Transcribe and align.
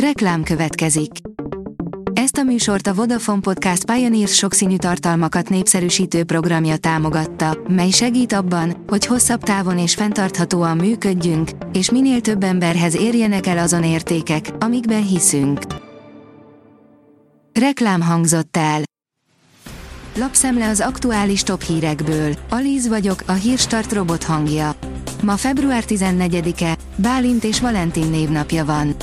Reklám 0.00 0.42
következik. 0.42 1.10
Ezt 2.12 2.36
a 2.36 2.42
műsort 2.42 2.86
a 2.86 2.94
Vodafone 2.94 3.40
Podcast 3.40 3.84
Pioneers 3.84 4.34
sokszínű 4.34 4.76
tartalmakat 4.76 5.48
népszerűsítő 5.48 6.24
programja 6.24 6.76
támogatta, 6.76 7.58
mely 7.68 7.90
segít 7.90 8.32
abban, 8.32 8.84
hogy 8.86 9.06
hosszabb 9.06 9.42
távon 9.42 9.78
és 9.78 9.94
fenntarthatóan 9.94 10.76
működjünk, 10.76 11.50
és 11.72 11.90
minél 11.90 12.20
több 12.20 12.42
emberhez 12.42 12.96
érjenek 12.96 13.46
el 13.46 13.58
azon 13.58 13.84
értékek, 13.84 14.50
amikben 14.58 15.06
hiszünk. 15.06 15.60
Reklám 17.52 18.00
hangzott 18.00 18.56
el. 18.56 18.80
Lapszemle 20.16 20.68
az 20.68 20.80
aktuális 20.80 21.42
top 21.42 21.62
hírekből. 21.62 22.34
Alíz 22.48 22.88
vagyok, 22.88 23.22
a 23.26 23.32
hírstart 23.32 23.92
robot 23.92 24.24
hangja. 24.24 24.74
Ma 25.22 25.36
február 25.36 25.84
14-e, 25.86 26.76
Bálint 26.96 27.44
és 27.44 27.60
Valentin 27.60 28.10
névnapja 28.10 28.64
van. 28.64 28.96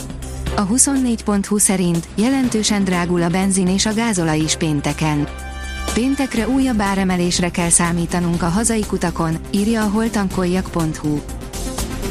A 0.55 0.67
24.20 0.67 1.59
szerint 1.59 2.07
jelentősen 2.15 2.83
drágul 2.83 3.21
a 3.21 3.29
benzin 3.29 3.67
és 3.67 3.85
a 3.85 3.93
gázolaj 3.93 4.39
is 4.39 4.55
pénteken. 4.55 5.27
Péntekre 5.93 6.47
újabb 6.47 6.81
áremelésre 6.81 7.49
kell 7.49 7.69
számítanunk 7.69 8.41
a 8.41 8.47
hazai 8.47 8.85
kutakon, 8.85 9.37
írja 9.51 9.83
a 9.83 9.89
holtankoljak.hu. 9.89 11.19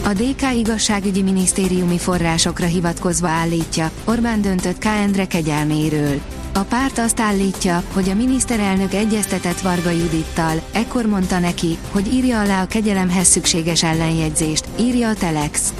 A 0.05 0.13
DK 0.13 0.55
igazságügyi 0.55 1.23
minisztériumi 1.23 1.99
forrásokra 1.99 2.66
hivatkozva 2.66 3.29
állítja, 3.29 3.91
Orbán 4.05 4.43
döntött 4.43 4.79
K. 4.79 4.85
Endre 4.85 5.27
kegyelméről. 5.27 6.21
A 6.55 6.61
párt 6.61 6.99
azt 6.99 7.21
állítja, 7.21 7.83
hogy 7.93 8.09
a 8.09 8.15
miniszterelnök 8.15 8.95
egyeztetett 8.95 9.61
Varga 9.61 9.91
Judittal, 9.91 10.63
ekkor 10.73 11.07
mondta 11.07 11.38
neki, 11.38 11.79
hogy 11.91 12.15
írja 12.15 12.41
alá 12.41 12.63
a 12.63 12.66
kegyelemhez 12.66 13.27
szükséges 13.27 13.83
ellenjegyzést, 13.83 14.65
írja 14.80 15.09
a 15.09 15.15
Telex. 15.15 15.73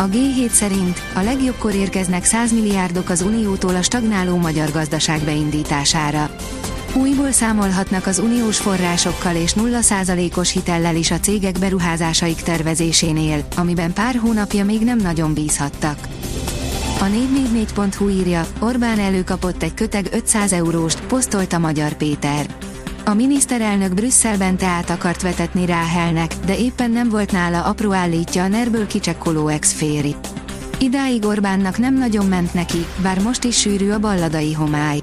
A 0.00 0.08
G7 0.08 0.48
szerint 0.48 1.02
a 1.14 1.20
legjobbkor 1.20 1.74
érkeznek 1.74 2.24
100 2.24 2.52
milliárdok 2.52 3.08
az 3.08 3.22
Uniótól 3.22 3.76
a 3.76 3.82
stagnáló 3.82 4.36
magyar 4.36 4.70
gazdaság 4.72 5.20
beindítására. 5.20 6.30
Újból 6.94 7.32
számolhatnak 7.32 8.06
az 8.06 8.18
uniós 8.18 8.58
forrásokkal 8.58 9.34
és 9.34 9.54
0%-os 9.56 10.52
hitellel 10.52 10.96
is 10.96 11.10
a 11.10 11.20
cégek 11.20 11.58
beruházásaik 11.58 12.40
tervezésénél, 12.40 13.44
amiben 13.56 13.92
pár 13.92 14.14
hónapja 14.14 14.64
még 14.64 14.80
nem 14.80 14.98
nagyon 14.98 15.34
bízhattak. 15.34 15.98
A 17.00 17.04
444.hu 17.04 18.08
írja, 18.08 18.46
Orbán 18.58 18.98
előkapott 18.98 19.62
egy 19.62 19.74
köteg 19.74 20.08
500 20.12 20.52
euróst, 20.52 21.00
posztolta 21.00 21.58
Magyar 21.58 21.92
Péter. 21.92 22.46
A 23.08 23.14
miniszterelnök 23.14 23.94
Brüsszelben 23.94 24.56
teát 24.56 24.90
akart 24.90 25.22
vetetni 25.22 25.66
Ráhelnek, 25.66 26.34
de 26.44 26.58
éppen 26.58 26.90
nem 26.90 27.08
volt 27.08 27.32
nála 27.32 27.64
apró 27.64 27.92
állítja 27.92 28.42
a 28.42 28.48
nerből 28.48 28.86
kicsekkoló 28.86 29.48
ex-féri. 29.48 30.16
Idáig 30.78 31.24
Orbánnak 31.24 31.78
nem 31.78 31.94
nagyon 31.94 32.26
ment 32.26 32.54
neki, 32.54 32.86
bár 33.02 33.22
most 33.22 33.44
is 33.44 33.58
sűrű 33.58 33.90
a 33.90 33.98
balladai 33.98 34.52
homály. 34.52 35.00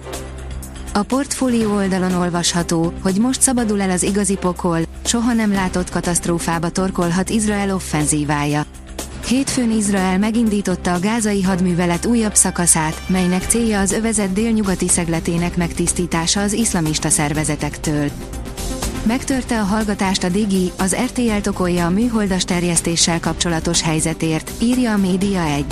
A 0.93 1.03
portfólió 1.03 1.73
oldalon 1.73 2.13
olvasható, 2.13 2.93
hogy 3.01 3.17
most 3.17 3.41
szabadul 3.41 3.81
el 3.81 3.89
az 3.89 4.03
igazi 4.03 4.35
pokol, 4.35 4.79
soha 5.05 5.33
nem 5.33 5.51
látott 5.51 5.89
katasztrófába 5.89 6.69
torkolhat 6.69 7.29
Izrael 7.29 7.73
offenzívája. 7.73 8.65
Hétfőn 9.27 9.71
Izrael 9.71 10.17
megindította 10.17 10.93
a 10.93 10.99
gázai 10.99 11.41
hadművelet 11.41 12.05
újabb 12.05 12.35
szakaszát, 12.35 13.01
melynek 13.07 13.43
célja 13.43 13.79
az 13.79 13.91
övezet 13.91 14.33
délnyugati 14.33 14.87
szegletének 14.87 15.57
megtisztítása 15.57 16.41
az 16.41 16.53
iszlamista 16.53 17.09
szervezetektől. 17.09 18.09
Megtörte 19.03 19.59
a 19.59 19.63
hallgatást 19.63 20.23
a 20.23 20.29
Digi, 20.29 20.71
az 20.77 20.95
RTL 20.95 21.37
tokolja 21.41 21.85
a 21.85 21.89
műholdas 21.89 22.45
terjesztéssel 22.45 23.19
kapcsolatos 23.19 23.81
helyzetért, 23.81 24.51
írja 24.61 24.91
a 24.91 24.97
Média 24.97 25.41
1. 25.41 25.65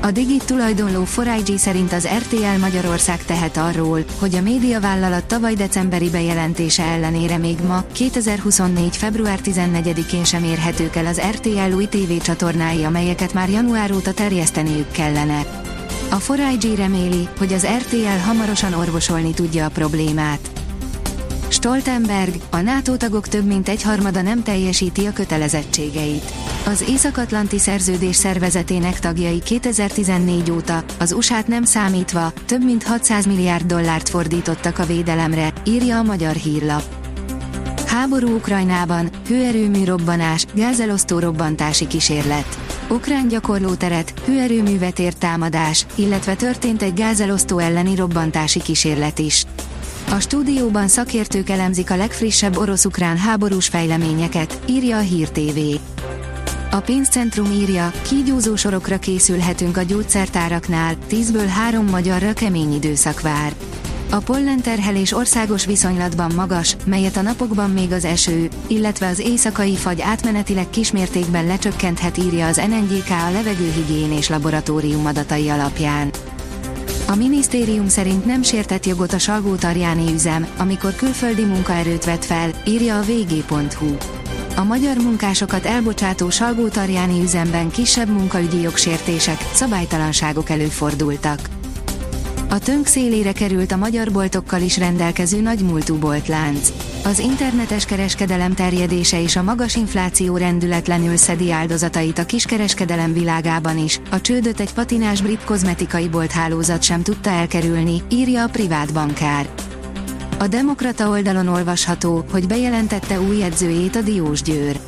A 0.00 0.10
Digit 0.10 0.44
tulajdonló 0.44 1.06
4 1.24 1.58
szerint 1.58 1.92
az 1.92 2.08
RTL 2.18 2.60
Magyarország 2.60 3.24
tehet 3.24 3.56
arról, 3.56 4.04
hogy 4.18 4.34
a 4.34 4.40
médiavállalat 4.40 5.24
tavaly 5.24 5.54
decemberi 5.54 6.10
bejelentése 6.10 6.82
ellenére 6.82 7.36
még 7.36 7.56
ma, 7.66 7.84
2024. 7.92 8.96
február 8.96 9.38
14-én 9.44 10.24
sem 10.24 10.44
érhetők 10.44 10.96
el 10.96 11.06
az 11.06 11.20
RTL 11.30 11.74
új 11.74 11.86
TV 11.86 12.22
csatornái, 12.22 12.84
amelyeket 12.84 13.32
már 13.32 13.48
január 13.48 13.92
óta 13.92 14.12
terjeszteniük 14.12 14.90
kellene. 14.90 15.64
A 16.10 16.32
4 16.32 16.74
reméli, 16.76 17.28
hogy 17.38 17.52
az 17.52 17.66
RTL 17.78 18.26
hamarosan 18.26 18.72
orvosolni 18.72 19.34
tudja 19.34 19.64
a 19.64 19.70
problémát. 19.70 20.55
Stoltenberg, 21.66 22.34
a 22.50 22.60
NATO 22.60 22.96
tagok 22.96 23.28
több 23.28 23.44
mint 23.44 23.68
egyharmada 23.68 24.22
nem 24.22 24.42
teljesíti 24.42 25.06
a 25.06 25.12
kötelezettségeit. 25.12 26.32
Az 26.66 26.84
Észak-Atlanti 26.88 27.58
Szerződés 27.58 28.16
szervezetének 28.16 28.98
tagjai 29.00 29.38
2014 29.38 30.50
óta, 30.50 30.84
az 30.98 31.12
USA-t 31.12 31.46
nem 31.46 31.64
számítva, 31.64 32.32
több 32.44 32.64
mint 32.64 32.82
600 32.82 33.26
milliárd 33.26 33.66
dollárt 33.66 34.08
fordítottak 34.08 34.78
a 34.78 34.84
védelemre, 34.84 35.52
írja 35.64 35.98
a 35.98 36.02
magyar 36.02 36.34
hírlap. 36.34 36.82
Háború 37.86 38.34
Ukrajnában, 38.34 39.08
hőerőmű 39.26 39.84
robbanás, 39.84 40.46
gázelosztó 40.54 41.18
robbantási 41.18 41.86
kísérlet. 41.86 42.58
Ukrán 42.88 43.28
gyakorlóteret, 43.28 44.14
hőerőművet 44.24 44.98
ért 44.98 45.18
támadás, 45.18 45.86
illetve 45.94 46.34
történt 46.34 46.82
egy 46.82 46.94
gázelosztó 46.94 47.58
elleni 47.58 47.94
robbantási 47.94 48.62
kísérlet 48.62 49.18
is. 49.18 49.44
A 50.10 50.20
stúdióban 50.20 50.88
szakértők 50.88 51.48
elemzik 51.48 51.90
a 51.90 51.96
legfrissebb 51.96 52.56
orosz-ukrán 52.56 53.16
háborús 53.16 53.66
fejleményeket, 53.66 54.58
írja 54.66 54.96
a 54.96 55.00
Hír 55.00 55.28
TV. 55.28 55.58
A 56.70 56.80
pénzcentrum 56.80 57.50
írja, 57.52 57.90
kígyózó 58.02 58.56
sorokra 58.56 58.98
készülhetünk 58.98 59.76
a 59.76 59.82
gyógyszertáraknál, 59.82 60.94
10-ből 61.10 61.48
3 61.48 61.86
magyarra 61.86 62.32
kemény 62.32 62.74
időszak 62.74 63.20
vár. 63.20 63.52
A 64.10 64.16
pollenterhelés 64.16 65.12
országos 65.12 65.66
viszonylatban 65.66 66.32
magas, 66.34 66.76
melyet 66.84 67.16
a 67.16 67.22
napokban 67.22 67.70
még 67.70 67.92
az 67.92 68.04
eső, 68.04 68.48
illetve 68.66 69.06
az 69.06 69.18
éjszakai 69.18 69.76
fagy 69.76 70.00
átmenetileg 70.00 70.70
kismértékben 70.70 71.46
lecsökkenthet 71.46 72.16
írja 72.16 72.46
az 72.46 72.56
NNGK 72.56 73.10
a 73.10 73.30
levegőhigiénés 73.30 74.28
laboratórium 74.28 75.06
adatai 75.06 75.48
alapján. 75.48 76.10
A 77.08 77.14
minisztérium 77.14 77.88
szerint 77.88 78.24
nem 78.24 78.42
sértett 78.42 78.86
jogot 78.86 79.12
a 79.12 79.18
salgó 79.18 79.54
üzem, 80.12 80.46
amikor 80.58 80.94
külföldi 80.94 81.44
munkaerőt 81.44 82.04
vett 82.04 82.24
fel, 82.24 82.50
írja 82.66 82.98
a 82.98 83.02
vg.hu. 83.02 83.96
A 84.56 84.64
magyar 84.64 84.96
munkásokat 84.96 85.64
elbocsátó 85.64 86.30
salgó 86.30 86.68
üzemben 87.20 87.70
kisebb 87.70 88.08
munkaügyi 88.08 88.60
jogsértések, 88.60 89.40
szabálytalanságok 89.52 90.50
előfordultak. 90.50 91.55
A 92.48 92.58
tönk 92.58 92.86
szélére 92.86 93.32
került 93.32 93.72
a 93.72 93.76
magyar 93.76 94.12
boltokkal 94.12 94.60
is 94.60 94.78
rendelkező 94.78 95.40
nagymúltú 95.40 95.98
boltlánc. 95.98 96.72
Az 97.04 97.18
internetes 97.18 97.84
kereskedelem 97.84 98.54
terjedése 98.54 99.22
és 99.22 99.36
a 99.36 99.42
magas 99.42 99.74
infláció 99.74 100.36
rendületlenül 100.36 101.16
szedi 101.16 101.50
áldozatait 101.50 102.18
a 102.18 102.26
kiskereskedelem 102.26 103.12
világában 103.12 103.78
is, 103.78 104.00
a 104.10 104.20
csődöt 104.20 104.60
egy 104.60 104.72
patinás 104.72 105.22
brit 105.22 105.44
kozmetikai 105.44 106.08
bolthálózat 106.08 106.82
sem 106.82 107.02
tudta 107.02 107.30
elkerülni, 107.30 108.02
írja 108.10 108.42
a 108.42 108.48
privát 108.48 108.92
bankár. 108.92 109.48
A 110.38 110.46
Demokrata 110.46 111.08
oldalon 111.08 111.48
olvasható, 111.48 112.24
hogy 112.30 112.46
bejelentette 112.46 113.20
új 113.20 113.42
edzőjét 113.42 113.96
a 113.96 114.00
Diós 114.00 114.42
Győr. 114.42 114.78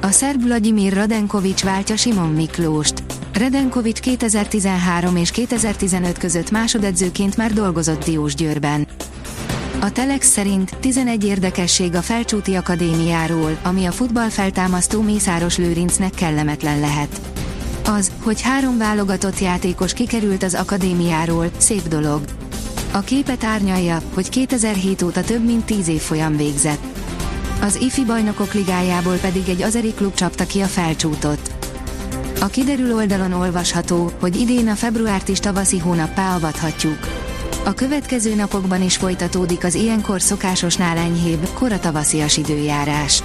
A 0.00 0.10
szerb 0.10 0.42
Vladimir 0.42 0.92
Radenkovics 0.92 1.64
váltja 1.64 1.96
Simon 1.96 2.30
Miklóst. 2.30 3.01
Redenkovics 3.32 4.00
2013 4.00 5.16
és 5.16 5.30
2015 5.30 6.18
között 6.18 6.50
másodedzőként 6.50 7.36
már 7.36 7.52
dolgozott 7.52 8.04
Diós 8.04 8.34
Győrben. 8.34 8.86
A 9.80 9.92
Telex 9.92 10.26
szerint 10.26 10.76
11 10.80 11.24
érdekesség 11.24 11.94
a 11.94 12.02
Felcsúti 12.02 12.54
Akadémiáról, 12.54 13.58
ami 13.62 13.84
a 13.84 13.92
futballfeltámasztó 13.92 15.00
Mészáros 15.00 15.56
Lőrincnek 15.56 16.14
kellemetlen 16.14 16.80
lehet. 16.80 17.20
Az, 17.84 18.10
hogy 18.22 18.42
három 18.42 18.78
válogatott 18.78 19.38
játékos 19.38 19.92
kikerült 19.92 20.42
az 20.42 20.54
akadémiáról, 20.54 21.50
szép 21.56 21.88
dolog. 21.88 22.20
A 22.92 23.00
képet 23.00 23.44
árnyalja, 23.44 24.00
hogy 24.14 24.28
2007 24.28 25.02
óta 25.02 25.20
több 25.20 25.44
mint 25.44 25.64
10 25.64 25.88
év 25.88 26.00
folyam 26.00 26.36
végzett. 26.36 26.82
Az 27.60 27.80
IFI 27.80 28.04
bajnokok 28.04 28.52
ligájából 28.54 29.16
pedig 29.16 29.48
egy 29.48 29.62
azeri 29.62 29.94
klub 29.94 30.14
csapta 30.14 30.46
ki 30.46 30.60
a 30.60 30.66
felcsútot. 30.66 31.61
A 32.42 32.46
kiderül 32.46 32.94
oldalon 32.94 33.32
olvasható, 33.32 34.12
hogy 34.20 34.36
idén 34.40 34.68
a 34.68 34.74
februárt 34.74 35.28
is 35.28 35.38
tavaszi 35.38 35.78
hónappá 35.78 36.34
avathatjuk. 36.34 36.98
A 37.64 37.72
következő 37.72 38.34
napokban 38.34 38.82
is 38.82 38.96
folytatódik 38.96 39.64
az 39.64 39.74
ilyenkor 39.74 40.20
szokásosnál 40.20 40.96
enyhébb, 40.96 41.48
kora 41.54 41.80
tavaszias 41.80 42.36
időjárás. 42.36 43.22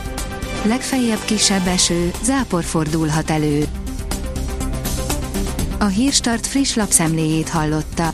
Legfeljebb 0.64 1.25
kisebb 1.25 1.68
eső, 1.68 2.12
zápor 2.24 2.64
fordulhat 2.64 3.30
elő. 3.30 3.66
A 5.78 5.86
Hírstart 5.86 6.48
friss 6.48 6.75
lapszemléjét 6.75 7.50
hallotta. 7.50 8.14